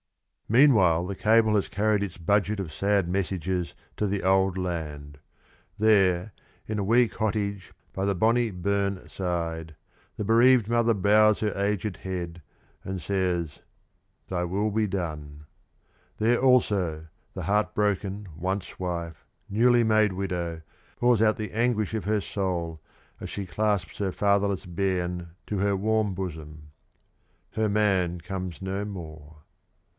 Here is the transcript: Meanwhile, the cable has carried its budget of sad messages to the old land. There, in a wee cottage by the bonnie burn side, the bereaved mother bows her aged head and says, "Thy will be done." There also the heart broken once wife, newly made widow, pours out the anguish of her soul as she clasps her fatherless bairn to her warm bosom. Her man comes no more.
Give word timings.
Meanwhile, 0.49 1.05
the 1.05 1.15
cable 1.15 1.55
has 1.55 1.67
carried 1.69 2.03
its 2.03 2.17
budget 2.17 2.59
of 2.59 2.73
sad 2.73 3.07
messages 3.07 3.73
to 3.97 4.05
the 4.07 4.23
old 4.23 4.57
land. 4.57 5.19
There, 5.77 6.33
in 6.67 6.77
a 6.79 6.83
wee 6.83 7.07
cottage 7.07 7.71
by 7.93 8.03
the 8.03 8.15
bonnie 8.15 8.49
burn 8.49 9.07
side, 9.07 9.75
the 10.17 10.25
bereaved 10.25 10.67
mother 10.67 10.95
bows 10.95 11.39
her 11.39 11.53
aged 11.55 11.97
head 11.97 12.41
and 12.83 12.99
says, 12.99 13.59
"Thy 14.27 14.43
will 14.43 14.71
be 14.71 14.87
done." 14.87 15.45
There 16.17 16.41
also 16.41 17.07
the 17.33 17.43
heart 17.43 17.73
broken 17.75 18.27
once 18.35 18.77
wife, 18.79 19.23
newly 19.49 19.83
made 19.83 20.13
widow, 20.13 20.63
pours 20.97 21.21
out 21.21 21.37
the 21.37 21.51
anguish 21.53 21.93
of 21.93 22.05
her 22.05 22.19
soul 22.19 22.81
as 23.21 23.29
she 23.29 23.45
clasps 23.45 23.99
her 23.99 24.11
fatherless 24.11 24.65
bairn 24.65 25.29
to 25.47 25.59
her 25.59 25.77
warm 25.77 26.13
bosom. 26.13 26.71
Her 27.51 27.69
man 27.69 28.19
comes 28.19 28.61
no 28.61 28.83
more. 28.83 29.37